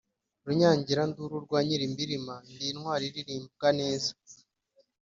Runyagiranduru 0.45 1.35
rwa 1.45 1.59
Nyilimbirima, 1.67 2.35
ndi 2.51 2.65
intwali 2.71 3.03
ilirimbwa 3.09 3.67
neza 3.79 4.11